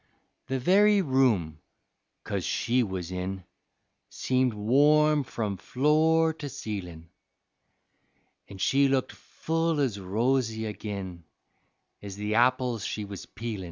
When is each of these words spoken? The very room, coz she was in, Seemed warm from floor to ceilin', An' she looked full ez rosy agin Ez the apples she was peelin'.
The 0.47 0.57
very 0.57 1.03
room, 1.03 1.59
coz 2.23 2.43
she 2.43 2.81
was 2.81 3.11
in, 3.11 3.43
Seemed 4.09 4.55
warm 4.55 5.23
from 5.23 5.57
floor 5.57 6.33
to 6.33 6.49
ceilin', 6.49 7.09
An' 8.49 8.57
she 8.57 8.87
looked 8.87 9.11
full 9.11 9.79
ez 9.79 9.99
rosy 9.99 10.65
agin 10.65 11.23
Ez 12.01 12.15
the 12.15 12.33
apples 12.33 12.83
she 12.83 13.05
was 13.05 13.27
peelin'. 13.27 13.59